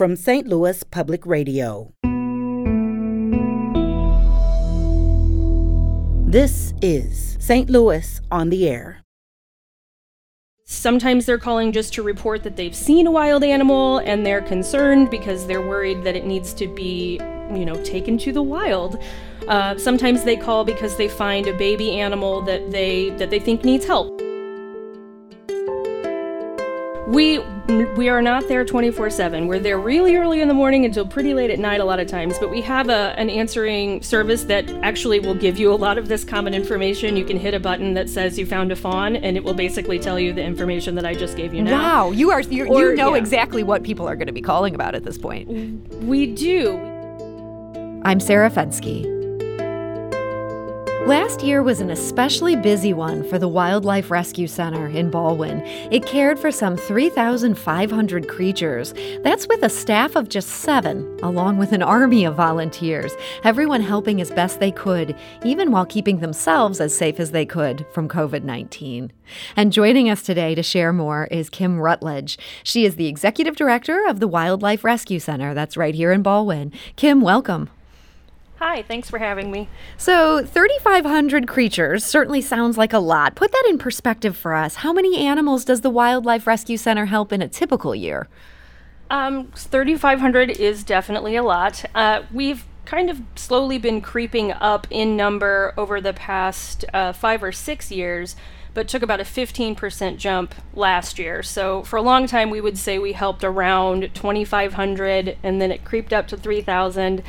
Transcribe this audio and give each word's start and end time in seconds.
from 0.00 0.16
St. 0.16 0.48
Louis 0.48 0.82
Public 0.84 1.26
Radio. 1.26 1.92
This 6.26 6.72
is 6.80 7.36
St. 7.38 7.68
Louis 7.68 8.18
on 8.30 8.48
the 8.48 8.66
Air. 8.66 9.02
Sometimes 10.64 11.26
they're 11.26 11.36
calling 11.36 11.70
just 11.70 11.92
to 11.92 12.02
report 12.02 12.44
that 12.44 12.56
they've 12.56 12.74
seen 12.74 13.06
a 13.06 13.10
wild 13.10 13.44
animal 13.44 13.98
and 13.98 14.24
they're 14.24 14.40
concerned 14.40 15.10
because 15.10 15.46
they're 15.46 15.60
worried 15.60 16.02
that 16.04 16.16
it 16.16 16.24
needs 16.24 16.54
to 16.54 16.66
be, 16.66 17.20
you 17.52 17.66
know, 17.66 17.76
taken 17.84 18.16
to 18.16 18.32
the 18.32 18.42
wild. 18.42 18.98
Uh, 19.48 19.76
sometimes 19.76 20.24
they 20.24 20.34
call 20.34 20.64
because 20.64 20.96
they 20.96 21.08
find 21.08 21.46
a 21.46 21.52
baby 21.58 22.00
animal 22.00 22.40
that 22.40 22.70
they 22.70 23.10
that 23.18 23.28
they 23.28 23.38
think 23.38 23.66
needs 23.66 23.84
help. 23.84 24.29
We 27.10 27.40
we 27.96 28.08
are 28.08 28.22
not 28.22 28.46
there 28.46 28.64
24/7. 28.64 29.48
We're 29.48 29.58
there 29.58 29.80
really 29.80 30.14
early 30.14 30.40
in 30.40 30.46
the 30.46 30.54
morning 30.54 30.84
until 30.84 31.04
pretty 31.04 31.34
late 31.34 31.50
at 31.50 31.58
night 31.58 31.80
a 31.80 31.84
lot 31.84 31.98
of 31.98 32.06
times, 32.06 32.38
but 32.38 32.50
we 32.50 32.60
have 32.60 32.88
a 32.88 33.18
an 33.18 33.28
answering 33.28 34.00
service 34.00 34.44
that 34.44 34.70
actually 34.84 35.18
will 35.18 35.34
give 35.34 35.58
you 35.58 35.72
a 35.72 35.74
lot 35.74 35.98
of 35.98 36.06
this 36.06 36.22
common 36.22 36.54
information. 36.54 37.16
You 37.16 37.24
can 37.24 37.36
hit 37.36 37.52
a 37.52 37.58
button 37.58 37.94
that 37.94 38.08
says 38.08 38.38
you 38.38 38.46
found 38.46 38.70
a 38.70 38.76
fawn 38.76 39.16
and 39.16 39.36
it 39.36 39.42
will 39.42 39.54
basically 39.54 39.98
tell 39.98 40.20
you 40.20 40.32
the 40.32 40.44
information 40.44 40.94
that 40.94 41.04
I 41.04 41.14
just 41.14 41.36
gave 41.36 41.52
you 41.52 41.62
now. 41.62 42.06
Wow, 42.06 42.10
you 42.12 42.30
are 42.30 42.42
you 42.42 42.64
you 42.78 42.94
know 42.94 43.14
yeah. 43.14 43.20
exactly 43.20 43.64
what 43.64 43.82
people 43.82 44.08
are 44.08 44.14
going 44.14 44.28
to 44.28 44.32
be 44.32 44.42
calling 44.42 44.76
about 44.76 44.94
at 44.94 45.02
this 45.02 45.18
point. 45.18 45.48
We 46.04 46.26
do. 46.26 46.78
I'm 48.04 48.20
Sarah 48.20 48.50
Fenske. 48.50 49.19
Last 51.10 51.42
year 51.42 51.64
was 51.64 51.80
an 51.80 51.90
especially 51.90 52.54
busy 52.54 52.92
one 52.92 53.28
for 53.28 53.36
the 53.36 53.48
Wildlife 53.48 54.12
Rescue 54.12 54.46
Center 54.46 54.86
in 54.86 55.10
Ballwin. 55.10 55.60
It 55.90 56.06
cared 56.06 56.38
for 56.38 56.52
some 56.52 56.76
3,500 56.76 58.28
creatures. 58.28 58.94
That's 59.24 59.48
with 59.48 59.64
a 59.64 59.68
staff 59.68 60.14
of 60.14 60.28
just 60.28 60.48
seven, 60.48 61.18
along 61.24 61.58
with 61.58 61.72
an 61.72 61.82
army 61.82 62.24
of 62.24 62.36
volunteers, 62.36 63.10
everyone 63.42 63.80
helping 63.80 64.20
as 64.20 64.30
best 64.30 64.60
they 64.60 64.70
could, 64.70 65.16
even 65.44 65.72
while 65.72 65.84
keeping 65.84 66.20
themselves 66.20 66.80
as 66.80 66.96
safe 66.96 67.18
as 67.18 67.32
they 67.32 67.44
could 67.44 67.84
from 67.92 68.08
COVID 68.08 68.44
19. 68.44 69.10
And 69.56 69.72
joining 69.72 70.08
us 70.08 70.22
today 70.22 70.54
to 70.54 70.62
share 70.62 70.92
more 70.92 71.26
is 71.32 71.50
Kim 71.50 71.80
Rutledge. 71.80 72.38
She 72.62 72.84
is 72.84 72.94
the 72.94 73.08
executive 73.08 73.56
director 73.56 74.06
of 74.06 74.20
the 74.20 74.28
Wildlife 74.28 74.84
Rescue 74.84 75.18
Center, 75.18 75.54
that's 75.54 75.76
right 75.76 75.96
here 75.96 76.12
in 76.12 76.22
Ballwin. 76.22 76.72
Kim, 76.94 77.20
welcome. 77.20 77.68
Hi, 78.60 78.82
thanks 78.82 79.08
for 79.08 79.18
having 79.18 79.50
me. 79.50 79.70
So, 79.96 80.44
3,500 80.44 81.48
creatures 81.48 82.04
certainly 82.04 82.42
sounds 82.42 82.76
like 82.76 82.92
a 82.92 82.98
lot. 82.98 83.34
Put 83.34 83.52
that 83.52 83.66
in 83.70 83.78
perspective 83.78 84.36
for 84.36 84.52
us. 84.52 84.74
How 84.76 84.92
many 84.92 85.16
animals 85.16 85.64
does 85.64 85.80
the 85.80 85.88
Wildlife 85.88 86.46
Rescue 86.46 86.76
Center 86.76 87.06
help 87.06 87.32
in 87.32 87.40
a 87.40 87.48
typical 87.48 87.94
year? 87.94 88.28
Um, 89.08 89.50
3,500 89.54 90.50
is 90.50 90.84
definitely 90.84 91.36
a 91.36 91.42
lot. 91.42 91.86
Uh, 91.94 92.24
we've 92.30 92.66
kind 92.84 93.08
of 93.08 93.22
slowly 93.34 93.78
been 93.78 94.02
creeping 94.02 94.52
up 94.52 94.86
in 94.90 95.16
number 95.16 95.72
over 95.78 95.98
the 95.98 96.12
past 96.12 96.84
uh, 96.92 97.14
five 97.14 97.42
or 97.42 97.52
six 97.52 97.90
years, 97.90 98.36
but 98.74 98.88
took 98.88 99.02
about 99.02 99.20
a 99.20 99.24
15% 99.24 100.18
jump 100.18 100.54
last 100.74 101.18
year. 101.18 101.42
So 101.42 101.82
for 101.84 101.96
a 101.96 102.02
long 102.02 102.26
time, 102.26 102.50
we 102.50 102.60
would 102.60 102.76
say 102.76 102.98
we 102.98 103.14
helped 103.14 103.42
around 103.42 104.10
2,500, 104.12 105.38
and 105.42 105.62
then 105.62 105.72
it 105.72 105.82
creeped 105.82 106.12
up 106.12 106.28
to 106.28 106.36
3,000. 106.36 107.22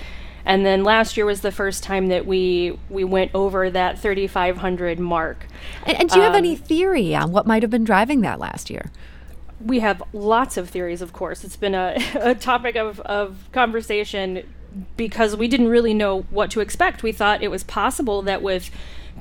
And 0.45 0.65
then 0.65 0.83
last 0.83 1.17
year 1.17 1.25
was 1.25 1.41
the 1.41 1.51
first 1.51 1.83
time 1.83 2.07
that 2.07 2.25
we 2.25 2.77
we 2.89 3.03
went 3.03 3.31
over 3.33 3.69
that 3.69 3.99
3,500 3.99 4.99
mark. 4.99 5.47
And, 5.85 5.97
and 5.99 6.09
do 6.09 6.17
you 6.17 6.21
have 6.23 6.35
any 6.35 6.55
um, 6.55 6.61
theory 6.61 7.15
on 7.15 7.31
what 7.31 7.45
might 7.45 7.63
have 7.63 7.69
been 7.69 7.83
driving 7.83 8.21
that 8.21 8.39
last 8.39 8.69
year? 8.69 8.91
we 9.65 9.79
have 9.79 10.01
lots 10.13 10.57
of 10.57 10.69
theories, 10.69 11.01
of 11.01 11.13
course. 11.13 11.43
It's 11.43 11.55
been 11.55 11.75
a, 11.75 11.95
a 12.15 12.35
topic 12.35 12.75
of, 12.75 12.99
of 13.01 13.49
conversation 13.51 14.47
because 14.95 15.35
we 15.35 15.47
didn't 15.47 15.67
really 15.67 15.93
know 15.93 16.21
what 16.29 16.49
to 16.51 16.61
expect. 16.61 17.03
We 17.03 17.11
thought 17.11 17.43
it 17.43 17.49
was 17.49 17.63
possible 17.63 18.21
that 18.23 18.41
with 18.41 18.69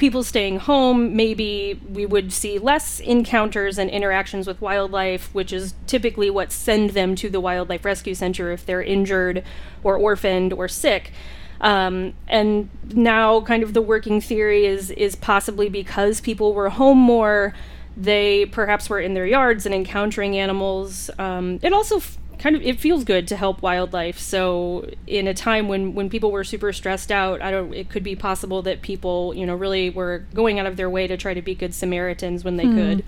people 0.00 0.24
staying 0.24 0.58
home, 0.58 1.14
maybe 1.14 1.78
we 1.88 2.06
would 2.06 2.32
see 2.32 2.58
less 2.58 2.98
encounters 3.00 3.78
and 3.78 3.90
interactions 3.90 4.46
with 4.46 4.60
wildlife, 4.60 5.32
which 5.34 5.52
is 5.52 5.74
typically 5.86 6.30
what 6.30 6.50
send 6.50 6.90
them 6.90 7.14
to 7.14 7.28
the 7.28 7.38
Wildlife 7.38 7.84
Rescue 7.84 8.14
Center 8.14 8.50
if 8.50 8.64
they're 8.64 8.82
injured 8.82 9.44
or 9.84 9.96
orphaned 9.96 10.54
or 10.54 10.66
sick. 10.66 11.12
Um, 11.60 12.14
and 12.26 12.70
now, 12.94 13.42
kind 13.42 13.62
of 13.62 13.74
the 13.74 13.82
working 13.82 14.22
theory 14.22 14.64
is 14.64 14.90
is 14.92 15.14
possibly 15.14 15.68
because 15.68 16.22
people 16.22 16.54
were 16.54 16.70
home 16.70 16.98
more, 16.98 17.54
they 17.94 18.46
perhaps 18.46 18.88
were 18.88 18.98
in 18.98 19.12
their 19.12 19.26
yards 19.26 19.66
and 19.66 19.74
encountering 19.74 20.38
animals. 20.38 21.10
Um, 21.18 21.60
it 21.62 21.74
also 21.74 21.98
f- 21.98 22.16
kind 22.40 22.56
of 22.56 22.62
it 22.62 22.80
feels 22.80 23.04
good 23.04 23.28
to 23.28 23.36
help 23.36 23.62
wildlife. 23.62 24.18
So 24.18 24.90
in 25.06 25.28
a 25.28 25.34
time 25.34 25.68
when 25.68 25.94
when 25.94 26.08
people 26.08 26.32
were 26.32 26.42
super 26.42 26.72
stressed 26.72 27.12
out, 27.12 27.42
I 27.42 27.50
don't. 27.50 27.72
It 27.74 27.90
could 27.90 28.02
be 28.02 28.16
possible 28.16 28.62
that 28.62 28.82
people, 28.82 29.34
you 29.34 29.46
know, 29.46 29.54
really 29.54 29.90
were 29.90 30.24
going 30.34 30.58
out 30.58 30.66
of 30.66 30.76
their 30.76 30.90
way 30.90 31.06
to 31.06 31.16
try 31.16 31.34
to 31.34 31.42
be 31.42 31.54
good 31.54 31.74
Samaritans 31.74 32.42
when 32.42 32.56
they 32.56 32.66
hmm. 32.66 32.76
could. 32.76 33.04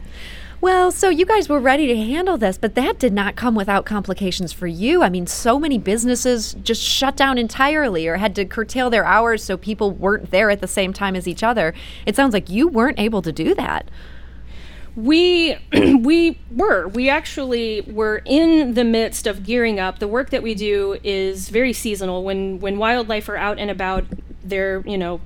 Well, 0.61 0.93
so 0.93 1.09
you 1.09 1.27
guys 1.27 1.49
were 1.49 1.59
ready 1.59 1.89
to 1.89 1.97
handle 1.97 2.39
this, 2.39 2.57
but 2.57 2.77
that 2.77 3.01
did 3.01 3.13
not 3.13 3.35
come 3.35 3.57
without 3.57 3.85
complications 3.85 4.53
for 4.53 4.69
you. 4.69 5.03
I 5.03 5.09
mean, 5.09 5.27
so 5.27 5.59
many 5.59 5.77
businesses 5.77 6.55
just 6.63 6.81
shut 6.81 7.17
down 7.17 7.37
entirely 7.37 8.07
or 8.07 8.19
had 8.19 8.37
to 8.37 8.45
curtail 8.45 8.89
their 8.89 9.05
hours 9.05 9.43
so 9.43 9.57
people 9.57 9.91
weren't 9.91 10.31
there 10.31 10.51
at 10.51 10.61
the 10.61 10.69
same 10.69 10.93
time 10.93 11.17
as 11.17 11.27
each 11.27 11.43
other. 11.43 11.75
It 12.07 12.15
sounds 12.15 12.33
like 12.33 12.49
you 12.49 12.69
weren't 12.69 13.01
able 13.01 13.23
to 13.23 13.33
do 13.33 13.57
that. 13.57 13.89
We 14.97 15.57
we 15.73 16.39
were 16.51 16.89
we 16.89 17.09
actually 17.09 17.83
were 17.83 18.23
in 18.25 18.75
the 18.75 18.85
midst 18.85 19.27
of 19.27 19.45
gearing 19.45 19.81
up. 19.81 19.99
The 19.99 20.09
work 20.09 20.31
that 20.31 20.43
we 20.43 20.55
do 20.55 20.99
is 21.03 21.49
very 21.49 21.73
seasonal. 21.73 22.25
When 22.25 22.61
when 22.61 22.79
wildlife 22.79 23.29
are 23.29 23.37
out 23.37 23.59
and 23.59 23.71
about, 23.71 24.05
they're 24.43 24.81
you 24.87 24.99
know 24.99 25.21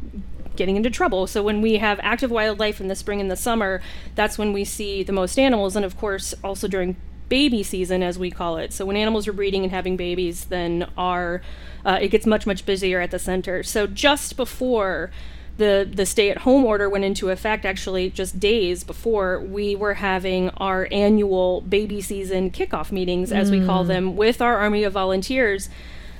getting 0.56 0.76
into 0.76 0.90
trouble. 0.90 1.26
So 1.26 1.42
when 1.42 1.60
we 1.60 1.76
have 1.76 2.00
active 2.02 2.30
wildlife 2.30 2.80
in 2.80 2.88
the 2.88 2.96
spring 2.96 3.20
and 3.20 3.30
the 3.30 3.36
summer, 3.36 3.82
that's 4.14 4.38
when 4.38 4.52
we 4.52 4.64
see 4.64 5.02
the 5.02 5.12
most 5.12 5.38
animals, 5.38 5.76
and 5.76 5.84
of 5.84 5.96
course 5.98 6.34
also 6.42 6.68
during 6.68 6.96
baby 7.28 7.62
season 7.62 8.02
as 8.02 8.18
we 8.18 8.30
call 8.30 8.56
it. 8.56 8.72
So 8.72 8.84
when 8.84 8.96
animals 8.96 9.26
are 9.26 9.32
breeding 9.32 9.64
and 9.64 9.72
having 9.72 9.96
babies, 9.96 10.46
then 10.46 10.88
our 10.96 11.42
uh, 11.84 11.98
it 12.00 12.08
gets 12.08 12.26
much 12.26 12.46
much 12.46 12.64
busier 12.66 13.00
at 13.00 13.10
the 13.10 13.18
center. 13.18 13.62
So 13.62 13.86
just 13.86 14.36
before 14.36 15.10
the 15.58 15.88
the 15.90 16.04
stay 16.04 16.30
at 16.30 16.38
home 16.38 16.64
order 16.64 16.88
went 16.88 17.04
into 17.04 17.30
effect 17.30 17.64
actually 17.64 18.10
just 18.10 18.38
days 18.38 18.84
before 18.84 19.40
we 19.40 19.74
were 19.74 19.94
having 19.94 20.50
our 20.50 20.86
annual 20.92 21.62
baby 21.62 22.00
season 22.00 22.50
kickoff 22.50 22.92
meetings 22.92 23.32
as 23.32 23.50
we 23.50 23.64
call 23.64 23.84
them 23.84 24.16
with 24.16 24.42
our 24.42 24.58
army 24.58 24.84
of 24.84 24.92
volunteers. 24.92 25.68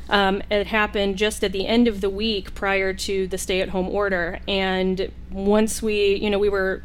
Um, 0.09 0.43
it 0.51 0.69
happened 0.69 1.17
just 1.17 1.43
at 1.43 1.53
the 1.53 1.67
end 1.67 1.89
of 1.89 2.01
the 2.01 2.09
week 2.09 2.55
prior 2.55 2.95
to 2.95 3.27
the 3.27 3.39
stay 3.39 3.61
at 3.61 3.71
home 3.71 3.89
order. 3.89 4.39
And 4.47 5.11
once 5.31 5.83
we 5.83 6.15
you 6.15 6.31
know 6.31 6.39
we 6.39 6.49
were 6.49 6.83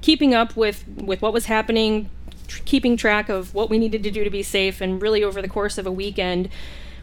keeping 0.00 0.34
up 0.34 0.56
with 0.56 0.84
with 0.88 1.22
what 1.22 1.32
was 1.32 1.46
happening 1.46 2.10
tr- 2.48 2.62
keeping 2.64 2.96
track 2.96 3.28
of 3.28 3.54
what 3.54 3.70
we 3.70 3.78
needed 3.78 4.02
to 4.02 4.10
do 4.10 4.24
to 4.24 4.30
be 4.30 4.42
safe 4.42 4.80
and 4.80 5.00
really 5.00 5.22
over 5.22 5.40
the 5.40 5.48
course 5.48 5.78
of 5.78 5.86
a 5.86 5.92
weekend 5.92 6.48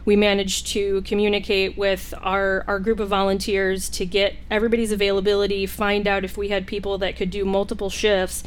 we 0.04 0.16
managed 0.16 0.66
to 0.68 1.02
communicate 1.02 1.76
with 1.76 2.14
our, 2.20 2.64
our 2.66 2.78
group 2.78 3.00
of 3.00 3.08
volunteers 3.08 3.88
to 3.90 4.06
get 4.06 4.36
everybody's 4.50 4.92
availability, 4.92 5.66
find 5.66 6.06
out 6.06 6.24
if 6.24 6.36
we 6.36 6.48
had 6.48 6.66
people 6.66 6.98
that 6.98 7.16
could 7.16 7.30
do 7.30 7.44
multiple 7.44 7.90
shifts, 7.90 8.42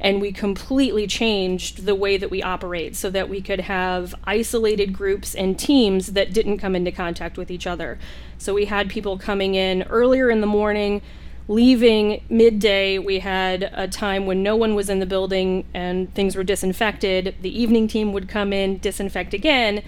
and 0.00 0.20
we 0.20 0.32
completely 0.32 1.06
changed 1.06 1.86
the 1.86 1.94
way 1.94 2.16
that 2.16 2.30
we 2.30 2.42
operate 2.42 2.96
so 2.96 3.08
that 3.10 3.28
we 3.28 3.40
could 3.40 3.60
have 3.60 4.14
isolated 4.24 4.92
groups 4.92 5.34
and 5.34 5.58
teams 5.58 6.08
that 6.08 6.32
didn't 6.32 6.58
come 6.58 6.74
into 6.74 6.90
contact 6.90 7.36
with 7.36 7.50
each 7.50 7.66
other. 7.66 7.98
So 8.36 8.54
we 8.54 8.64
had 8.64 8.88
people 8.88 9.16
coming 9.16 9.54
in 9.54 9.82
earlier 9.84 10.28
in 10.28 10.40
the 10.40 10.46
morning, 10.46 11.02
leaving 11.46 12.22
midday. 12.28 12.98
We 12.98 13.20
had 13.20 13.70
a 13.72 13.86
time 13.86 14.26
when 14.26 14.42
no 14.42 14.56
one 14.56 14.74
was 14.74 14.90
in 14.90 14.98
the 14.98 15.06
building 15.06 15.66
and 15.72 16.12
things 16.14 16.34
were 16.34 16.44
disinfected. 16.44 17.36
The 17.40 17.60
evening 17.60 17.86
team 17.86 18.12
would 18.12 18.28
come 18.28 18.52
in, 18.52 18.78
disinfect 18.78 19.34
again 19.34 19.82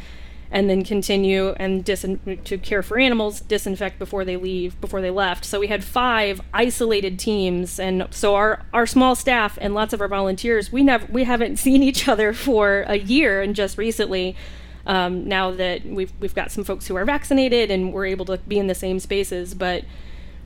and 0.51 0.71
then 0.71 0.85
continue 0.85 1.51
and 1.57 1.85
disin- 1.85 2.43
to 2.45 2.59
care 2.59 2.83
for 2.83 2.99
animals, 2.99 3.41
disinfect 3.41 3.99
before 3.99 4.25
they 4.25 4.37
leave, 4.37 4.81
before 4.81 5.01
they 5.01 5.11
left. 5.11 5.45
So 5.45 5.61
we 5.61 5.67
had 5.67 5.83
five 5.83 6.41
isolated 6.53 7.19
teams, 7.19 7.79
and 7.79 8.07
so 8.11 8.35
our 8.35 8.63
our 8.73 8.87
small 8.87 9.15
staff 9.15 9.59
and 9.61 9.75
lots 9.75 9.93
of 9.93 10.01
our 10.01 10.09
volunteers, 10.09 10.73
we 10.73 10.83
never 10.83 11.07
we 11.07 11.25
haven't 11.25 11.57
seen 11.65 11.83
each 11.83 12.09
other 12.09 12.33
for 12.33 12.85
a 12.87 12.97
year, 12.97 13.43
and 13.43 13.55
just 13.55 13.79
recently. 13.79 14.37
Um, 14.87 15.27
now 15.27 15.51
that 15.51 15.87
we've 15.87 16.13
we've 16.21 16.35
got 16.35 16.51
some 16.53 16.63
folks 16.63 16.87
who 16.89 16.97
are 16.97 17.07
vaccinated 17.07 17.71
and 17.71 17.91
we're 17.91 18.05
able 18.05 18.27
to 18.27 18.37
be 18.37 18.59
in 18.59 18.67
the 18.67 18.75
same 18.75 19.01
spaces, 19.01 19.55
but 19.55 19.83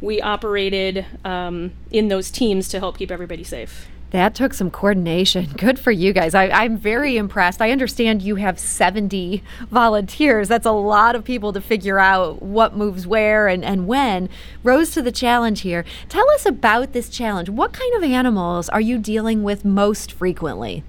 we 0.01 0.21
operated 0.21 1.05
um, 1.25 1.73
in 1.91 2.07
those 2.07 2.31
teams 2.31 2.69
to 2.69 2.79
help 2.79 2.99
keep 2.99 3.11
everybody 3.11 3.43
safe. 3.43 3.89
That 4.11 4.35
took 4.35 4.55
some 4.55 4.71
coordination. 4.71 5.47
Good 5.57 5.79
for 5.79 5.91
you 5.91 6.13
guys. 6.13 6.35
I, 6.35 6.49
I'm 6.49 6.79
very 6.79 7.17
impressed. 7.17 7.61
I 7.61 7.71
understand 7.71 8.23
you 8.23 8.37
have 8.37 8.59
70 8.59 9.43
volunteers. 9.71 10.49
That's 10.49 10.67
a 10.67 10.73
lot 10.73 11.15
of 11.15 11.25
people 11.25 11.53
to 11.53 11.61
figure 11.61 11.99
out 11.99 12.41
what 12.41 12.77
moves 12.77 13.07
where 13.07 13.49
and, 13.49 13.65
and 13.65 13.87
when. 13.87 14.29
Rose 14.63 14.91
to 14.93 15.03
the 15.03 15.13
challenge 15.13 15.61
here. 15.61 15.85
Tell 16.09 16.29
us 16.31 16.47
about 16.47 16.93
this 16.93 17.11
challenge. 17.11 17.51
What 17.51 17.73
kind 17.73 17.95
of 17.95 18.03
animals 18.03 18.69
are 18.71 18.81
you 18.81 18.99
dealing 18.99 19.43
with 19.43 19.65
most 19.65 20.13
frequently? 20.13 20.85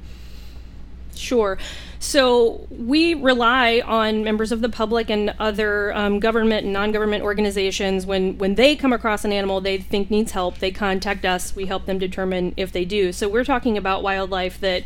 Sure. 1.13 1.57
So 1.99 2.65
we 2.71 3.13
rely 3.13 3.81
on 3.85 4.23
members 4.23 4.53
of 4.53 4.61
the 4.61 4.69
public 4.69 5.09
and 5.09 5.33
other 5.37 5.93
um, 5.93 6.19
government 6.19 6.63
and 6.63 6.71
non-government 6.71 7.23
organizations 7.23 8.05
when 8.05 8.37
when 8.37 8.55
they 8.55 8.77
come 8.77 8.93
across 8.93 9.25
an 9.25 9.33
animal 9.33 9.59
they 9.59 9.77
think 9.77 10.09
needs 10.09 10.31
help, 10.31 10.59
they 10.59 10.71
contact 10.71 11.25
us. 11.25 11.55
We 11.55 11.65
help 11.65 11.85
them 11.85 11.99
determine 11.99 12.53
if 12.55 12.71
they 12.71 12.85
do. 12.85 13.11
So 13.11 13.27
we're 13.27 13.43
talking 13.43 13.77
about 13.77 14.01
wildlife 14.01 14.61
that 14.61 14.85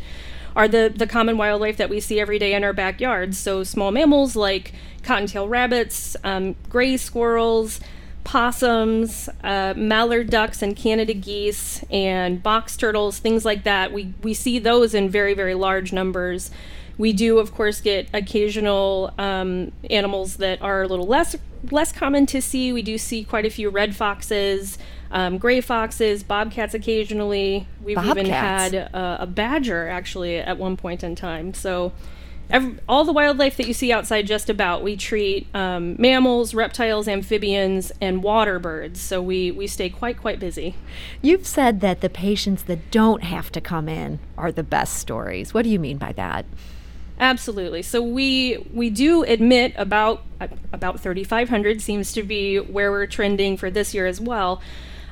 are 0.56 0.66
the 0.66 0.92
the 0.94 1.06
common 1.06 1.38
wildlife 1.38 1.76
that 1.76 1.88
we 1.88 2.00
see 2.00 2.18
every 2.18 2.38
day 2.40 2.52
in 2.52 2.64
our 2.64 2.72
backyards. 2.72 3.38
So 3.38 3.62
small 3.62 3.92
mammals 3.92 4.34
like 4.34 4.72
cottontail 5.04 5.48
rabbits, 5.48 6.16
um, 6.24 6.56
gray 6.68 6.96
squirrels 6.96 7.80
possums, 8.24 9.28
uh, 9.42 9.74
mallard 9.76 10.30
ducks, 10.30 10.62
and 10.62 10.74
Canada 10.74 11.12
geese, 11.12 11.84
and 11.90 12.42
box 12.42 12.74
turtles, 12.76 13.18
things 13.18 13.44
like 13.44 13.64
that. 13.64 13.92
We 13.92 14.14
we 14.22 14.34
see 14.34 14.58
those 14.58 14.94
in 14.94 15.08
very 15.08 15.34
very 15.34 15.54
large 15.54 15.92
numbers. 15.92 16.50
We 16.96 17.12
do, 17.12 17.38
of 17.38 17.52
course, 17.54 17.80
get 17.80 18.08
occasional 18.14 19.12
um, 19.18 19.72
animals 19.90 20.36
that 20.36 20.62
are 20.62 20.82
a 20.82 20.88
little 20.88 21.06
less 21.06 21.36
less 21.70 21.92
common 21.92 22.26
to 22.26 22.42
see. 22.42 22.72
We 22.72 22.82
do 22.82 22.98
see 22.98 23.24
quite 23.24 23.46
a 23.46 23.50
few 23.50 23.70
red 23.70 23.96
foxes, 23.96 24.78
um, 25.10 25.38
gray 25.38 25.60
foxes, 25.60 26.22
bobcats 26.22 26.74
occasionally. 26.74 27.66
We've 27.82 27.96
Bobcats. 27.96 28.18
even 28.18 28.30
had 28.30 28.74
uh, 28.94 29.16
a 29.20 29.26
badger 29.26 29.88
actually 29.88 30.36
at 30.36 30.58
one 30.58 30.76
point 30.76 31.02
in 31.02 31.14
time. 31.14 31.54
So. 31.54 31.92
Every, 32.50 32.76
all 32.86 33.06
the 33.06 33.12
wildlife 33.12 33.56
that 33.56 33.66
you 33.66 33.72
see 33.72 33.90
outside, 33.90 34.26
just 34.26 34.50
about, 34.50 34.82
we 34.82 34.98
treat 34.98 35.46
um, 35.54 35.96
mammals, 35.98 36.52
reptiles, 36.52 37.08
amphibians, 37.08 37.90
and 38.02 38.22
water 38.22 38.58
birds. 38.58 39.00
So 39.00 39.22
we, 39.22 39.50
we 39.50 39.66
stay 39.66 39.88
quite, 39.88 40.20
quite 40.20 40.40
busy. 40.40 40.74
You've 41.22 41.46
said 41.46 41.80
that 41.80 42.02
the 42.02 42.10
patients 42.10 42.64
that 42.64 42.90
don't 42.90 43.22
have 43.22 43.50
to 43.52 43.62
come 43.62 43.88
in 43.88 44.18
are 44.36 44.52
the 44.52 44.62
best 44.62 44.98
stories. 44.98 45.54
What 45.54 45.62
do 45.62 45.70
you 45.70 45.78
mean 45.78 45.96
by 45.96 46.12
that? 46.12 46.44
Absolutely. 47.18 47.82
So 47.82 48.02
we 48.02 48.66
we 48.72 48.90
do 48.90 49.22
admit 49.22 49.72
about 49.76 50.22
about 50.72 51.00
3,500 51.00 51.80
seems 51.80 52.12
to 52.12 52.22
be 52.22 52.58
where 52.58 52.90
we're 52.90 53.06
trending 53.06 53.56
for 53.56 53.70
this 53.70 53.94
year 53.94 54.06
as 54.06 54.20
well. 54.20 54.60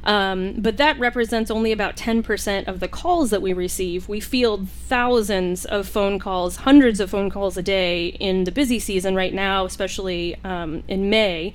Um, 0.05 0.55
but 0.59 0.79
that 0.79 0.99
represents 0.99 1.51
only 1.51 1.71
about 1.71 1.97
10% 1.97 2.67
of 2.67 2.81
the 2.81 2.89
calls 2.89 3.31
that 3.31 3.41
we 3.41 3.53
receive. 3.53 4.09
We 4.09 4.19
field 4.19 4.69
thousands 4.69 5.65
of 5.65 5.89
phone 5.89 6.19
calls, 6.19 6.57
hundreds 6.57 6.99
of 6.99 7.11
phone 7.11 7.31
calls 7.31 7.57
a 7.57 7.63
day 7.63 8.09
in 8.09 8.45
the 8.45 8.51
busy 8.51 8.79
season 8.79 9.15
right 9.15 9.33
now, 9.33 9.65
especially 9.65 10.37
um, 10.45 10.83
in 10.89 11.09
May. 11.09 11.55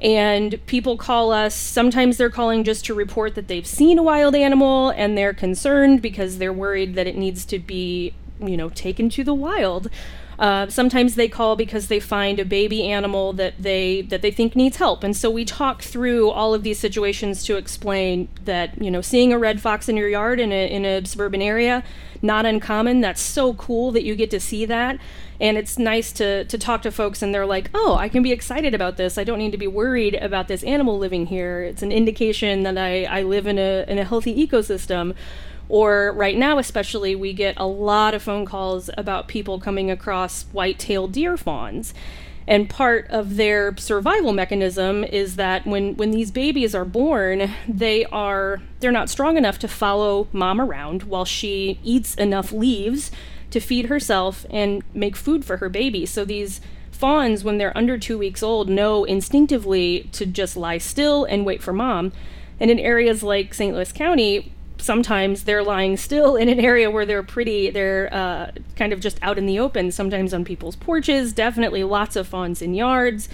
And 0.00 0.64
people 0.66 0.96
call 0.96 1.32
us. 1.32 1.54
Sometimes 1.54 2.16
they're 2.16 2.30
calling 2.30 2.62
just 2.62 2.84
to 2.86 2.94
report 2.94 3.34
that 3.34 3.48
they've 3.48 3.66
seen 3.66 3.98
a 3.98 4.02
wild 4.02 4.34
animal 4.36 4.90
and 4.90 5.16
they're 5.16 5.34
concerned 5.34 6.00
because 6.02 6.38
they're 6.38 6.52
worried 6.52 6.94
that 6.94 7.06
it 7.06 7.16
needs 7.16 7.44
to 7.46 7.58
be, 7.58 8.14
you 8.40 8.56
know, 8.56 8.68
taken 8.70 9.08
to 9.10 9.24
the 9.24 9.34
wild. 9.34 9.90
Uh, 10.38 10.68
sometimes 10.68 11.14
they 11.14 11.28
call 11.28 11.56
because 11.56 11.88
they 11.88 12.00
find 12.00 12.38
a 12.38 12.44
baby 12.44 12.84
animal 12.84 13.32
that 13.32 13.54
they 13.58 14.02
that 14.02 14.22
they 14.22 14.30
think 14.30 14.56
needs 14.56 14.76
help, 14.76 15.04
and 15.04 15.16
so 15.16 15.30
we 15.30 15.44
talk 15.44 15.82
through 15.82 16.30
all 16.30 16.54
of 16.54 16.62
these 16.62 16.78
situations 16.78 17.44
to 17.44 17.56
explain 17.56 18.28
that 18.44 18.80
you 18.82 18.90
know 18.90 19.00
seeing 19.00 19.32
a 19.32 19.38
red 19.38 19.60
fox 19.60 19.88
in 19.88 19.96
your 19.96 20.08
yard 20.08 20.40
in 20.40 20.52
a 20.52 20.70
in 20.70 20.84
a 20.84 21.04
suburban 21.06 21.40
area, 21.40 21.84
not 22.22 22.46
uncommon. 22.46 23.00
That's 23.00 23.20
so 23.20 23.54
cool 23.54 23.92
that 23.92 24.02
you 24.02 24.16
get 24.16 24.30
to 24.30 24.40
see 24.40 24.64
that, 24.66 24.98
and 25.40 25.56
it's 25.56 25.78
nice 25.78 26.12
to 26.12 26.44
to 26.44 26.58
talk 26.58 26.82
to 26.82 26.90
folks 26.90 27.22
and 27.22 27.34
they're 27.34 27.46
like, 27.46 27.70
oh, 27.74 27.94
I 27.94 28.08
can 28.08 28.22
be 28.22 28.32
excited 28.32 28.74
about 28.74 28.96
this. 28.96 29.18
I 29.18 29.24
don't 29.24 29.38
need 29.38 29.52
to 29.52 29.58
be 29.58 29.66
worried 29.66 30.14
about 30.16 30.48
this 30.48 30.62
animal 30.64 30.98
living 30.98 31.26
here. 31.26 31.62
It's 31.62 31.82
an 31.82 31.92
indication 31.92 32.62
that 32.62 32.78
I 32.78 33.04
I 33.04 33.22
live 33.22 33.46
in 33.46 33.58
a 33.58 33.84
in 33.88 33.98
a 33.98 34.04
healthy 34.04 34.34
ecosystem. 34.46 35.14
Or 35.68 36.12
right 36.12 36.36
now, 36.36 36.58
especially, 36.58 37.16
we 37.16 37.32
get 37.32 37.54
a 37.56 37.66
lot 37.66 38.12
of 38.12 38.22
phone 38.22 38.44
calls 38.44 38.90
about 38.98 39.28
people 39.28 39.58
coming 39.58 39.90
across 39.90 40.23
white-tailed 40.52 41.12
deer 41.12 41.36
fawns. 41.36 41.94
And 42.46 42.68
part 42.68 43.06
of 43.08 43.36
their 43.36 43.74
survival 43.78 44.32
mechanism 44.32 45.02
is 45.02 45.36
that 45.36 45.66
when, 45.66 45.96
when 45.96 46.10
these 46.10 46.30
babies 46.30 46.74
are 46.74 46.84
born, 46.84 47.50
they 47.66 48.04
are 48.06 48.60
they're 48.80 48.92
not 48.92 49.08
strong 49.08 49.38
enough 49.38 49.58
to 49.60 49.68
follow 49.68 50.28
mom 50.30 50.60
around 50.60 51.04
while 51.04 51.24
she 51.24 51.80
eats 51.82 52.14
enough 52.16 52.52
leaves 52.52 53.10
to 53.50 53.60
feed 53.60 53.86
herself 53.86 54.44
and 54.50 54.82
make 54.92 55.16
food 55.16 55.44
for 55.44 55.56
her 55.56 55.70
baby. 55.70 56.04
So 56.04 56.24
these 56.24 56.60
fawns, 56.90 57.44
when 57.44 57.56
they're 57.56 57.76
under 57.76 57.96
two 57.96 58.18
weeks 58.18 58.42
old, 58.42 58.68
know 58.68 59.04
instinctively 59.04 60.10
to 60.12 60.26
just 60.26 60.56
lie 60.56 60.78
still 60.78 61.24
and 61.24 61.46
wait 61.46 61.62
for 61.62 61.72
mom. 61.72 62.12
And 62.60 62.70
in 62.70 62.78
areas 62.78 63.22
like 63.22 63.54
St. 63.54 63.74
Louis 63.74 63.90
County, 63.92 64.52
sometimes 64.78 65.44
they're 65.44 65.62
lying 65.62 65.96
still 65.96 66.36
in 66.36 66.48
an 66.48 66.60
area 66.60 66.90
where 66.90 67.06
they're 67.06 67.22
pretty 67.22 67.70
they're 67.70 68.12
uh, 68.12 68.50
kind 68.76 68.92
of 68.92 69.00
just 69.00 69.18
out 69.22 69.38
in 69.38 69.46
the 69.46 69.58
open 69.58 69.90
sometimes 69.90 70.34
on 70.34 70.44
people's 70.44 70.76
porches 70.76 71.32
definitely 71.32 71.84
lots 71.84 72.16
of 72.16 72.26
fawns 72.26 72.60
in 72.60 72.74
yards 72.74 73.28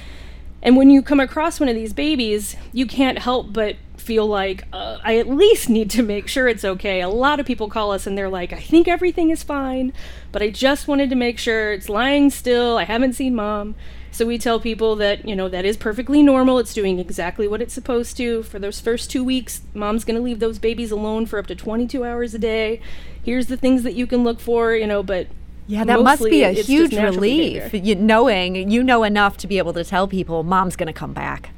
and 0.63 0.77
when 0.77 0.91
you 0.91 1.03
come 1.03 1.21
across 1.21 1.61
one 1.61 1.69
of 1.69 1.75
these 1.75 1.93
babies 1.93 2.57
you 2.73 2.87
can't 2.87 3.19
help 3.19 3.53
but 3.53 3.77
feel 3.97 4.27
like 4.27 4.65
uh, 4.73 4.99
i 5.05 5.17
at 5.17 5.29
least 5.29 5.69
need 5.69 5.91
to 5.91 6.03
make 6.03 6.27
sure 6.27 6.49
it's 6.49 6.65
okay 6.65 7.01
a 7.01 7.09
lot 7.09 7.39
of 7.39 7.47
people 7.47 7.69
call 7.69 7.93
us 7.93 8.07
and 8.07 8.17
they're 8.17 8.29
like 8.29 8.53
i 8.53 8.61
think 8.61 8.89
everything 8.89 9.31
is 9.31 9.43
fine 9.43 9.93
but 10.33 10.43
i 10.43 10.51
just 10.51 10.89
wanted 10.89 11.11
to 11.11 11.17
make 11.17 11.39
sure 11.39 11.73
it's 11.73 11.89
lying 11.89 12.31
still 12.31 12.79
i 12.79 12.85
haven't 12.85 13.13
seen 13.13 13.35
mom 13.35 13.75
so 14.13 14.27
we 14.27 14.39
tell 14.39 14.59
people 14.59 14.97
that, 14.97 15.27
you 15.27 15.37
know, 15.37 15.49
that 15.49 15.65
is 15.65 15.77
perfectly 15.77 16.23
normal. 16.23 16.59
It's 16.59 16.75
doing 16.75 16.99
exactly 16.99 17.47
what 17.47 17.63
it's 17.63 17.75
supposed 17.75 18.17
to. 18.17 18.43
For 18.43 18.59
those 18.59 18.81
first 18.81 19.11
two 19.11 19.23
weeks, 19.23 19.63
mom's 19.73 20.05
going 20.05 20.17
to 20.17 20.23
leave 20.23 20.41
those 20.41 20.59
babies 20.59 20.91
alone 20.91 21.27
for 21.27 21.39
up 21.39 21.47
to 21.47 21.55
22 21.55 22.05
hours 22.05 22.35
a 22.35 22.39
day. 22.39 22.81
Here's 23.23 23.47
the 23.47 23.57
things 23.57 23.83
that 23.85 23.95
you 23.95 24.07
can 24.07 24.25
look 24.25 24.41
for, 24.41 24.75
you 24.75 24.87
know, 24.87 25.03
but 25.03 25.29
Yeah, 25.71 25.85
that 25.85 26.03
must 26.03 26.25
be 26.25 26.43
a 26.43 26.51
huge 26.51 26.93
relief. 26.95 27.73
You, 27.73 27.95
knowing 27.95 28.71
you 28.71 28.83
know 28.83 29.05
enough 29.05 29.37
to 29.39 29.47
be 29.47 29.59
able 29.59 29.73
to 29.75 29.85
tell 29.85 30.09
people 30.09 30.43
mom's 30.43 30.75
going 30.75 30.89
to 30.89 30.93
come 30.93 31.13
back. 31.13 31.51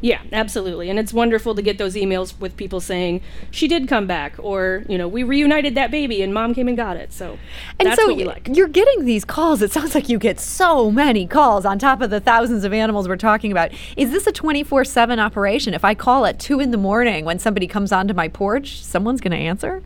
Yeah, 0.00 0.20
absolutely. 0.32 0.90
And 0.90 0.98
it's 0.98 1.14
wonderful 1.14 1.54
to 1.54 1.62
get 1.62 1.78
those 1.78 1.94
emails 1.94 2.38
with 2.38 2.56
people 2.58 2.80
saying, 2.80 3.22
she 3.50 3.66
did 3.66 3.88
come 3.88 4.06
back, 4.06 4.34
or, 4.38 4.84
you 4.86 4.98
know, 4.98 5.08
we 5.08 5.22
reunited 5.22 5.74
that 5.76 5.90
baby 5.90 6.20
and 6.20 6.34
mom 6.34 6.54
came 6.54 6.68
and 6.68 6.76
got 6.76 6.98
it. 6.98 7.10
So 7.10 7.38
And 7.78 7.88
that's 7.88 8.00
so 8.00 8.08
what 8.08 8.16
we 8.16 8.24
like. 8.24 8.48
you're 8.52 8.68
getting 8.68 9.06
these 9.06 9.24
calls. 9.24 9.62
It 9.62 9.72
sounds 9.72 9.94
like 9.94 10.10
you 10.10 10.18
get 10.18 10.38
so 10.40 10.90
many 10.90 11.26
calls 11.26 11.64
on 11.64 11.78
top 11.78 12.02
of 12.02 12.10
the 12.10 12.20
thousands 12.20 12.64
of 12.64 12.72
animals 12.74 13.08
we're 13.08 13.16
talking 13.16 13.50
about. 13.50 13.70
Is 13.96 14.10
this 14.10 14.26
a 14.26 14.32
24 14.32 14.84
7 14.84 15.18
operation? 15.18 15.72
If 15.72 15.84
I 15.86 15.94
call 15.94 16.26
at 16.26 16.38
2 16.38 16.60
in 16.60 16.70
the 16.70 16.76
morning 16.76 17.24
when 17.24 17.38
somebody 17.38 17.66
comes 17.66 17.90
onto 17.90 18.12
my 18.12 18.28
porch, 18.28 18.82
someone's 18.82 19.22
going 19.22 19.32
to 19.32 19.38
answer? 19.38 19.82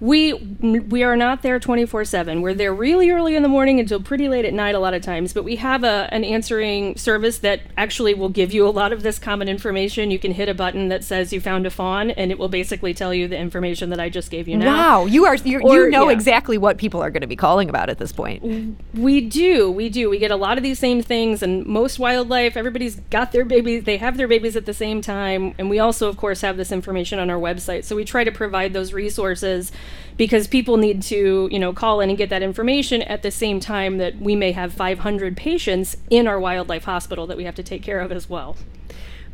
We 0.00 0.32
we 0.32 1.02
are 1.02 1.16
not 1.16 1.42
there 1.42 1.58
24/7. 1.58 2.40
We're 2.40 2.54
there 2.54 2.72
really 2.72 3.10
early 3.10 3.34
in 3.34 3.42
the 3.42 3.48
morning 3.48 3.80
until 3.80 4.00
pretty 4.00 4.28
late 4.28 4.44
at 4.44 4.52
night 4.54 4.74
a 4.74 4.78
lot 4.78 4.94
of 4.94 5.02
times, 5.02 5.32
but 5.32 5.42
we 5.42 5.56
have 5.56 5.82
a 5.82 6.08
an 6.12 6.22
answering 6.22 6.96
service 6.96 7.38
that 7.38 7.62
actually 7.76 8.14
will 8.14 8.28
give 8.28 8.52
you 8.52 8.66
a 8.66 8.70
lot 8.70 8.92
of 8.92 9.02
this 9.02 9.18
common 9.18 9.48
information. 9.48 10.10
You 10.10 10.18
can 10.18 10.32
hit 10.32 10.48
a 10.48 10.54
button 10.54 10.88
that 10.88 11.02
says 11.02 11.32
you 11.32 11.40
found 11.40 11.66
a 11.66 11.70
fawn 11.70 12.10
and 12.12 12.30
it 12.30 12.38
will 12.38 12.48
basically 12.48 12.94
tell 12.94 13.12
you 13.12 13.26
the 13.26 13.36
information 13.36 13.90
that 13.90 13.98
I 13.98 14.08
just 14.08 14.30
gave 14.30 14.46
you 14.46 14.56
now. 14.56 15.00
Wow, 15.00 15.06
you 15.06 15.24
are 15.24 15.34
Or- 15.34 15.36
you 15.84 15.90
know 15.90 16.08
yeah. 16.08 16.14
exactly 16.14 16.58
what 16.58 16.78
people 16.78 17.02
are 17.02 17.10
going 17.10 17.22
to 17.22 17.26
be 17.26 17.36
calling 17.36 17.68
about 17.68 17.90
at 17.90 17.98
this 17.98 18.12
point. 18.12 18.76
We 18.94 19.20
do. 19.20 19.70
We 19.70 19.88
do. 19.88 20.08
We 20.10 20.18
get 20.18 20.30
a 20.30 20.36
lot 20.36 20.58
of 20.58 20.62
these 20.62 20.78
same 20.78 21.02
things 21.02 21.42
and 21.42 21.66
most 21.66 21.98
wildlife 21.98 22.56
everybody's 22.56 22.96
got 23.10 23.32
their 23.32 23.44
babies, 23.44 23.84
they 23.84 23.96
have 23.96 24.16
their 24.16 24.28
babies 24.28 24.54
at 24.56 24.64
the 24.66 24.74
same 24.74 25.00
time, 25.00 25.54
and 25.58 25.68
we 25.68 25.78
also 25.80 26.08
of 26.08 26.16
course 26.16 26.40
have 26.42 26.56
this 26.56 26.70
information 26.70 27.18
on 27.18 27.30
our 27.30 27.38
website. 27.38 27.84
So 27.84 27.96
we 27.96 28.04
try 28.04 28.22
to 28.22 28.30
provide 28.32 28.72
those 28.72 28.92
resources 28.92 29.72
because 30.16 30.46
people 30.46 30.76
need 30.76 31.02
to, 31.02 31.48
you 31.50 31.58
know, 31.58 31.72
call 31.72 32.00
in 32.00 32.08
and 32.08 32.18
get 32.18 32.30
that 32.30 32.42
information 32.42 33.02
at 33.02 33.22
the 33.22 33.30
same 33.30 33.60
time 33.60 33.98
that 33.98 34.18
we 34.20 34.34
may 34.34 34.52
have 34.52 34.72
500 34.72 35.36
patients 35.36 35.96
in 36.10 36.26
our 36.26 36.38
wildlife 36.40 36.84
hospital 36.84 37.26
that 37.26 37.36
we 37.36 37.44
have 37.44 37.54
to 37.54 37.62
take 37.62 37.82
care 37.82 38.00
of 38.00 38.12
as 38.12 38.28
well. 38.28 38.56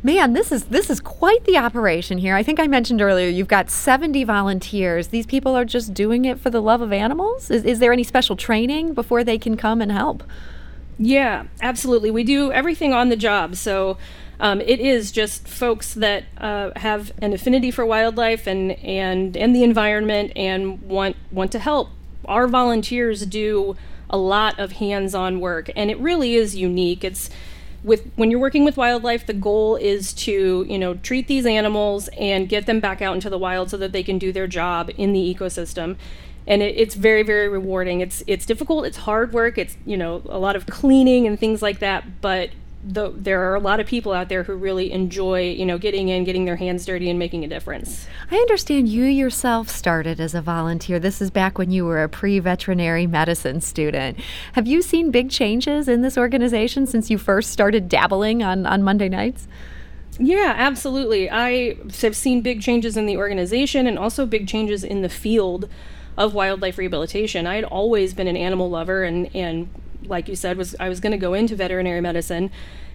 Man, 0.03 0.33
this 0.33 0.51
is 0.51 0.65
this 0.65 0.91
is 0.91 0.99
quite 0.99 1.45
the 1.45 1.57
operation 1.57 2.19
here. 2.19 2.35
I 2.35 2.43
think 2.43 2.59
I 2.59 2.67
mentioned 2.67 3.01
earlier 3.01 3.27
you've 3.27 3.47
got 3.47 3.71
70 3.71 4.23
volunteers. 4.23 5.07
These 5.07 5.25
people 5.25 5.55
are 5.55 5.65
just 5.65 5.95
doing 5.95 6.25
it 6.25 6.39
for 6.39 6.51
the 6.51 6.61
love 6.61 6.81
of 6.81 6.93
animals. 6.93 7.49
Is, 7.49 7.63
is 7.63 7.79
there 7.79 7.91
any 7.91 8.03
special 8.03 8.35
training 8.35 8.93
before 8.93 9.23
they 9.23 9.39
can 9.39 9.57
come 9.57 9.81
and 9.81 9.91
help? 9.91 10.23
Yeah, 10.99 11.45
absolutely. 11.59 12.11
We 12.11 12.23
do 12.23 12.51
everything 12.51 12.93
on 12.93 13.09
the 13.09 13.15
job. 13.15 13.55
So 13.55 13.97
um, 14.39 14.61
it 14.61 14.79
is 14.79 15.11
just 15.11 15.47
folks 15.47 15.93
that 15.93 16.25
uh, 16.37 16.71
have 16.75 17.11
an 17.19 17.33
affinity 17.33 17.71
for 17.71 17.85
wildlife 17.85 18.47
and, 18.47 18.71
and, 18.83 19.35
and 19.37 19.55
the 19.55 19.63
environment 19.63 20.31
and 20.35 20.81
want, 20.81 21.15
want 21.31 21.51
to 21.53 21.59
help. 21.59 21.89
Our 22.25 22.47
volunteers 22.47 23.25
do 23.25 23.75
a 24.09 24.17
lot 24.17 24.59
of 24.59 24.73
hands-on 24.73 25.39
work 25.39 25.69
and 25.75 25.89
it 25.89 25.99
really 25.99 26.35
is 26.35 26.55
unique. 26.55 27.03
It's 27.03 27.29
with 27.83 28.11
when 28.15 28.31
you're 28.31 28.39
working 28.39 28.65
with 28.65 28.77
wildlife, 28.77 29.27
the 29.27 29.33
goal 29.33 29.75
is 29.75 30.11
to, 30.13 30.65
you 30.67 30.79
know, 30.79 30.95
treat 30.95 31.27
these 31.27 31.45
animals 31.45 32.09
and 32.19 32.49
get 32.49 32.65
them 32.65 32.79
back 32.79 33.01
out 33.01 33.13
into 33.13 33.29
the 33.29 33.37
wild 33.37 33.69
so 33.69 33.77
that 33.77 33.91
they 33.91 34.01
can 34.01 34.17
do 34.17 34.31
their 34.31 34.47
job 34.47 34.89
in 34.97 35.13
the 35.13 35.35
ecosystem 35.35 35.95
and 36.47 36.61
it, 36.61 36.75
it's 36.77 36.95
very 36.95 37.23
very 37.23 37.47
rewarding 37.47 38.01
it's 38.01 38.23
it's 38.27 38.45
difficult 38.45 38.85
it's 38.85 38.97
hard 38.97 39.33
work 39.33 39.57
it's 39.57 39.77
you 39.85 39.97
know 39.97 40.21
a 40.29 40.37
lot 40.37 40.55
of 40.55 40.65
cleaning 40.67 41.25
and 41.25 41.39
things 41.39 41.61
like 41.61 41.79
that 41.79 42.21
but 42.21 42.49
the, 42.87 43.11
there 43.15 43.49
are 43.49 43.55
a 43.55 43.59
lot 43.59 43.79
of 43.79 43.87
people 43.87 44.13
out 44.13 44.29
there 44.29 44.43
who 44.43 44.53
really 44.55 44.91
enjoy, 44.91 45.41
you 45.41 45.65
know, 45.65 45.77
getting 45.79 46.09
in, 46.09 46.23
getting 46.23 46.45
their 46.45 46.55
hands 46.55 46.85
dirty, 46.85 47.09
and 47.09 47.17
making 47.17 47.43
a 47.43 47.47
difference. 47.47 48.07
I 48.29 48.35
understand 48.35 48.87
you 48.87 49.05
yourself 49.05 49.69
started 49.69 50.19
as 50.19 50.35
a 50.35 50.41
volunteer. 50.41 50.99
This 50.99 51.19
is 51.19 51.31
back 51.31 51.57
when 51.57 51.71
you 51.71 51.85
were 51.85 52.03
a 52.03 52.09
pre 52.09 52.37
veterinary 52.37 53.07
medicine 53.07 53.59
student. 53.61 54.19
Have 54.53 54.67
you 54.67 54.83
seen 54.83 55.09
big 55.09 55.31
changes 55.31 55.87
in 55.87 56.01
this 56.01 56.15
organization 56.17 56.85
since 56.85 57.09
you 57.09 57.17
first 57.17 57.51
started 57.51 57.89
dabbling 57.89 58.43
on, 58.43 58.67
on 58.67 58.83
Monday 58.83 59.09
nights? 59.09 59.47
Yeah, 60.19 60.53
absolutely. 60.55 61.29
I 61.29 61.77
have 62.01 62.15
seen 62.15 62.41
big 62.41 62.61
changes 62.61 62.95
in 62.95 63.07
the 63.07 63.17
organization 63.17 63.87
and 63.87 63.97
also 63.97 64.25
big 64.27 64.47
changes 64.47 64.83
in 64.83 65.01
the 65.01 65.09
field 65.09 65.67
of 66.17 66.33
wildlife 66.33 66.77
rehabilitation. 66.77 67.47
I 67.47 67.55
had 67.55 67.65
always 67.65 68.13
been 68.13 68.27
an 68.27 68.37
animal 68.37 68.69
lover 68.69 69.03
and, 69.03 69.35
and 69.35 69.69
like 70.07 70.27
you 70.27 70.35
said, 70.35 70.57
was 70.57 70.75
I 70.79 70.89
was 70.89 70.99
going 70.99 71.11
to 71.11 71.17
go 71.17 71.33
into 71.33 71.55
veterinary 71.55 72.01
medicine. 72.01 72.51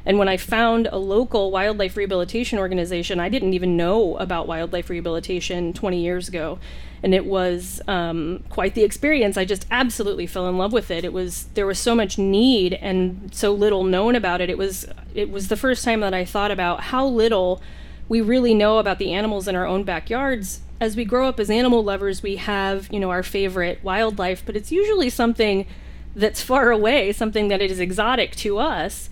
And 0.06 0.18
when 0.18 0.28
I 0.28 0.36
found 0.36 0.88
a 0.90 0.96
local 0.96 1.50
wildlife 1.50 1.96
rehabilitation 1.96 2.58
organization, 2.58 3.20
I 3.20 3.28
didn't 3.28 3.52
even 3.52 3.76
know 3.76 4.16
about 4.16 4.46
wildlife 4.46 4.88
rehabilitation 4.88 5.72
20 5.72 6.00
years 6.00 6.28
ago. 6.28 6.58
And 7.02 7.14
it 7.14 7.26
was 7.26 7.80
um, 7.86 8.44
quite 8.48 8.74
the 8.74 8.82
experience. 8.82 9.36
I 9.36 9.44
just 9.44 9.66
absolutely 9.70 10.26
fell 10.26 10.48
in 10.48 10.58
love 10.58 10.72
with 10.72 10.90
it. 10.90 11.04
It 11.04 11.12
was 11.12 11.44
there 11.54 11.66
was 11.66 11.78
so 11.78 11.94
much 11.94 12.18
need 12.18 12.74
and 12.74 13.34
so 13.34 13.52
little 13.52 13.84
known 13.84 14.14
about 14.14 14.40
it. 14.40 14.50
It 14.50 14.58
was 14.58 14.86
it 15.14 15.30
was 15.30 15.48
the 15.48 15.56
first 15.56 15.84
time 15.84 16.00
that 16.00 16.14
I 16.14 16.24
thought 16.24 16.50
about 16.50 16.84
how 16.84 17.06
little 17.06 17.62
we 18.08 18.20
really 18.20 18.54
know 18.54 18.78
about 18.78 18.98
the 18.98 19.12
animals 19.12 19.48
in 19.48 19.56
our 19.56 19.66
own 19.66 19.84
backyards. 19.84 20.60
As 20.78 20.96
we 20.96 21.04
grow 21.04 21.28
up 21.28 21.38
as 21.38 21.50
animal 21.50 21.84
lovers, 21.84 22.22
we 22.22 22.36
have 22.36 22.92
you 22.92 23.00
know 23.00 23.10
our 23.10 23.22
favorite 23.22 23.82
wildlife, 23.82 24.42
but 24.44 24.56
it's 24.56 24.72
usually 24.72 25.10
something 25.10 25.66
that's 26.14 26.42
far 26.42 26.70
away, 26.70 27.12
something 27.12 27.48
that 27.48 27.60
is 27.60 27.78
exotic 27.78 28.34
to 28.36 28.58
us. 28.58 29.08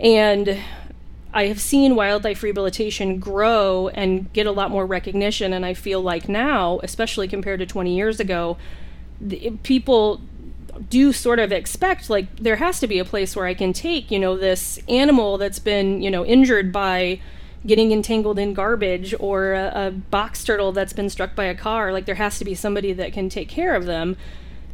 And 0.00 0.58
I 1.34 1.46
have 1.46 1.60
seen 1.60 1.94
wildlife 1.94 2.42
rehabilitation 2.42 3.18
grow 3.18 3.88
and 3.88 4.32
get 4.32 4.46
a 4.46 4.50
lot 4.50 4.70
more 4.70 4.84
recognition. 4.84 5.52
And 5.52 5.64
I 5.64 5.74
feel 5.74 6.02
like 6.02 6.28
now, 6.28 6.80
especially 6.82 7.28
compared 7.28 7.60
to 7.60 7.66
20 7.66 7.94
years 7.94 8.20
ago, 8.20 8.58
the, 9.20 9.50
people 9.62 10.20
do 10.90 11.12
sort 11.12 11.38
of 11.38 11.52
expect 11.52 12.10
like 12.10 12.34
there 12.36 12.56
has 12.56 12.80
to 12.80 12.86
be 12.86 12.98
a 12.98 13.04
place 13.04 13.36
where 13.36 13.46
I 13.46 13.54
can 13.54 13.72
take, 13.72 14.10
you 14.10 14.18
know, 14.18 14.36
this 14.36 14.80
animal 14.88 15.38
that's 15.38 15.58
been, 15.58 16.02
you 16.02 16.10
know, 16.10 16.24
injured 16.24 16.72
by 16.72 17.20
getting 17.64 17.92
entangled 17.92 18.38
in 18.38 18.54
garbage 18.54 19.14
or 19.20 19.52
a, 19.52 19.72
a 19.74 19.90
box 19.90 20.42
turtle 20.44 20.72
that's 20.72 20.92
been 20.92 21.08
struck 21.08 21.36
by 21.36 21.44
a 21.44 21.54
car. 21.54 21.92
Like 21.92 22.06
there 22.06 22.16
has 22.16 22.38
to 22.38 22.44
be 22.44 22.54
somebody 22.54 22.92
that 22.94 23.12
can 23.12 23.28
take 23.28 23.48
care 23.48 23.74
of 23.74 23.86
them 23.86 24.16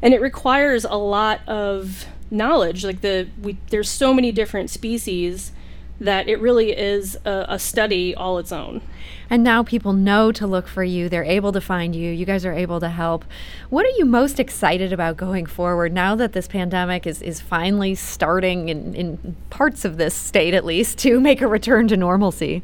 and 0.03 0.15
it 0.15 0.21
requires 0.21 0.85
a 0.85 0.97
lot 0.97 1.47
of 1.49 2.07
knowledge 2.31 2.85
like 2.85 3.01
the 3.01 3.27
we 3.41 3.57
there's 3.71 3.89
so 3.89 4.13
many 4.13 4.31
different 4.31 4.69
species 4.69 5.53
that 6.01 6.29
it 6.29 6.41
really 6.41 6.71
is 6.77 7.17
a, 7.25 7.47
a, 7.49 7.59
study 7.59 8.15
all 8.15 8.39
its 8.39 8.53
own. 8.53 8.81
And 9.29 9.43
now 9.43 9.63
people 9.63 9.93
know 9.93 10.31
to 10.33 10.47
look 10.47 10.69
for 10.69 10.85
you. 10.85 11.09
They're 11.09 11.25
able 11.25 11.51
to 11.53 11.61
find 11.61 11.95
you. 11.95 12.11
You 12.11 12.25
guys 12.25 12.45
are 12.45 12.53
able 12.53 12.79
to 12.81 12.89
help. 12.89 13.25
What 13.69 13.85
are 13.85 13.91
you 13.91 14.05
most 14.05 14.39
excited 14.39 14.93
about 14.93 15.17
going 15.17 15.47
forward 15.47 15.93
now 15.93 16.15
that 16.15 16.33
this 16.35 16.47
pandemic 16.47 17.07
is, 17.07 17.21
is 17.21 17.41
finally 17.41 17.95
starting 17.95 18.69
in, 18.69 18.95
in 18.95 19.37
parts 19.51 19.85
of 19.85 19.97
this 19.97 20.15
state, 20.15 20.55
at 20.55 20.65
least, 20.65 20.99
to 20.99 21.21
make 21.21 21.41
a 21.41 21.49
return 21.49 21.89
to 21.89 21.97
normalcy? 21.97 22.63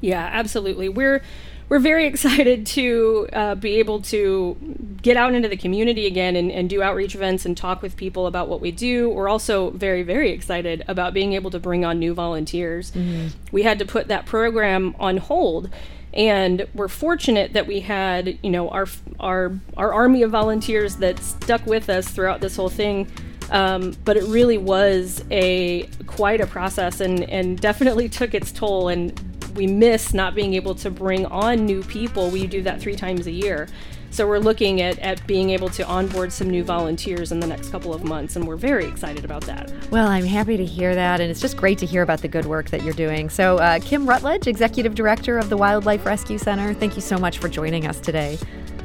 Yeah, 0.00 0.28
absolutely. 0.30 0.88
We're 0.88 1.22
we're 1.70 1.78
very 1.78 2.04
excited 2.12 2.66
to 2.66 3.26
uh, 3.32 3.54
be 3.54 3.76
able 3.78 4.02
to 4.02 4.56
get 5.00 5.16
out 5.16 5.34
into 5.34 5.48
the 5.48 5.56
community 5.56 6.06
again 6.06 6.36
and, 6.36 6.52
and, 6.52 6.68
do 6.68 6.82
outreach 6.82 7.14
events 7.14 7.46
and 7.46 7.56
talk 7.56 7.80
with 7.80 7.96
people 7.96 8.26
about 8.26 8.48
what 8.48 8.60
we 8.60 8.70
do. 8.70 9.08
We're 9.08 9.30
also 9.30 9.70
very, 9.70 10.02
very 10.02 10.30
excited 10.30 10.84
about 10.86 11.14
being 11.14 11.32
able 11.32 11.50
to 11.52 11.58
bring 11.58 11.86
on 11.86 11.98
new 11.98 12.12
volunteers. 12.12 12.90
Mm-hmm. 12.90 13.28
We 13.50 13.62
had 13.62 13.78
to 13.78 13.86
put 13.86 14.08
that 14.08 14.26
program 14.26 14.94
on 14.98 15.16
hold. 15.16 15.70
And 16.12 16.66
we're 16.74 16.88
fortunate 16.88 17.52
that 17.52 17.68
we 17.68 17.80
had, 17.80 18.36
you 18.42 18.50
know, 18.50 18.68
our 18.70 18.86
our 19.20 19.52
our 19.76 19.92
army 19.92 20.24
of 20.24 20.32
volunteers 20.32 20.96
that 20.96 21.20
stuck 21.20 21.64
with 21.66 21.88
us 21.88 22.08
throughout 22.08 22.40
this 22.40 22.56
whole 22.56 22.68
thing. 22.68 23.06
Um, 23.52 23.94
but 24.04 24.16
it 24.16 24.24
really 24.24 24.58
was 24.58 25.24
a 25.30 25.88
quite 26.06 26.40
a 26.40 26.46
process 26.46 27.00
and, 27.00 27.22
and 27.30 27.60
definitely 27.60 28.08
took 28.20 28.34
its 28.34 28.50
toll. 28.50 28.88
And 28.88 29.18
we 29.54 29.66
miss 29.66 30.14
not 30.14 30.34
being 30.34 30.54
able 30.54 30.74
to 30.76 30.90
bring 30.90 31.26
on 31.26 31.66
new 31.66 31.82
people. 31.82 32.30
We 32.30 32.46
do 32.46 32.62
that 32.62 32.80
three 32.80 32.96
times 32.96 33.26
a 33.26 33.30
year. 33.30 33.68
So 34.12 34.26
we're 34.26 34.38
looking 34.38 34.80
at, 34.80 34.98
at 34.98 35.24
being 35.28 35.50
able 35.50 35.68
to 35.70 35.86
onboard 35.86 36.32
some 36.32 36.50
new 36.50 36.64
volunteers 36.64 37.30
in 37.30 37.38
the 37.38 37.46
next 37.46 37.70
couple 37.70 37.94
of 37.94 38.02
months, 38.02 38.34
and 38.34 38.46
we're 38.46 38.56
very 38.56 38.86
excited 38.86 39.24
about 39.24 39.42
that. 39.42 39.72
Well, 39.92 40.08
I'm 40.08 40.24
happy 40.24 40.56
to 40.56 40.64
hear 40.64 40.96
that, 40.96 41.20
and 41.20 41.30
it's 41.30 41.40
just 41.40 41.56
great 41.56 41.78
to 41.78 41.86
hear 41.86 42.02
about 42.02 42.20
the 42.20 42.26
good 42.26 42.46
work 42.46 42.70
that 42.70 42.82
you're 42.82 42.92
doing. 42.92 43.30
So, 43.30 43.58
uh, 43.58 43.78
Kim 43.78 44.08
Rutledge, 44.08 44.48
Executive 44.48 44.96
Director 44.96 45.38
of 45.38 45.48
the 45.48 45.56
Wildlife 45.56 46.04
Rescue 46.04 46.38
Center, 46.38 46.74
thank 46.74 46.96
you 46.96 47.02
so 47.02 47.18
much 47.18 47.38
for 47.38 47.48
joining 47.48 47.86
us 47.86 48.00
today. 48.00 48.36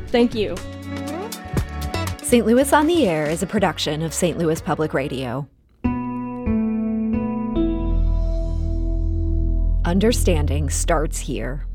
Thank 0.07 0.35
you. 0.35 0.55
St. 2.21 2.45
Louis 2.45 2.71
on 2.71 2.85
the 2.85 3.07
Air 3.07 3.27
is 3.27 3.41
a 3.41 3.47
production 3.47 4.03
of 4.03 4.13
St. 4.13 4.37
Louis 4.37 4.61
Public 4.61 4.93
Radio. 4.93 5.47
Understanding 9.85 10.71
starts 10.71 11.19
here. 11.19 11.67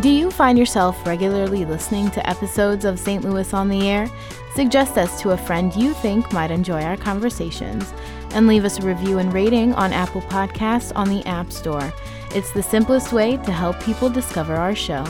Do 0.00 0.10
you 0.10 0.30
find 0.30 0.58
yourself 0.58 1.06
regularly 1.06 1.64
listening 1.64 2.10
to 2.10 2.28
episodes 2.28 2.84
of 2.84 2.98
St. 2.98 3.24
Louis 3.24 3.54
on 3.54 3.70
the 3.70 3.88
Air? 3.88 4.06
Suggest 4.54 4.98
us 4.98 5.18
to 5.22 5.30
a 5.30 5.36
friend 5.38 5.74
you 5.74 5.94
think 5.94 6.30
might 6.30 6.50
enjoy 6.50 6.82
our 6.82 6.98
conversations 6.98 7.94
and 8.32 8.46
leave 8.46 8.66
us 8.66 8.78
a 8.78 8.82
review 8.82 9.18
and 9.18 9.32
rating 9.32 9.72
on 9.72 9.94
Apple 9.94 10.20
Podcasts 10.22 10.92
on 10.94 11.08
the 11.08 11.24
App 11.26 11.50
Store. 11.50 11.90
It's 12.34 12.50
the 12.50 12.62
simplest 12.62 13.14
way 13.14 13.38
to 13.38 13.50
help 13.50 13.82
people 13.82 14.10
discover 14.10 14.56
our 14.56 14.74
show. 14.74 15.04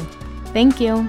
Thank 0.53 0.81
you. 0.81 1.09